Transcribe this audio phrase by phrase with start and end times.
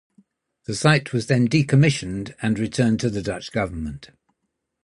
[0.63, 4.09] The site was then decommissioned and returned to the Dutch government.